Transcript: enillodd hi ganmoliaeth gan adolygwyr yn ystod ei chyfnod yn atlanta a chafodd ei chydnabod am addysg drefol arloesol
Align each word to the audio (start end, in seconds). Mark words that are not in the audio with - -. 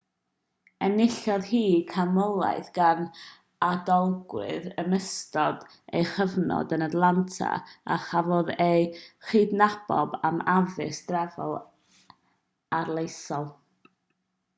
enillodd 0.85 1.43
hi 1.49 1.59
ganmoliaeth 1.89 2.69
gan 2.77 3.03
adolygwyr 3.67 4.65
yn 4.85 4.97
ystod 4.99 5.67
ei 5.99 6.07
chyfnod 6.13 6.73
yn 6.79 6.85
atlanta 6.87 7.51
a 7.59 7.99
chafodd 8.09 8.51
ei 8.69 8.89
chydnabod 9.29 10.17
am 10.31 10.41
addysg 10.59 11.09
drefol 11.15 11.55
arloesol 12.83 13.47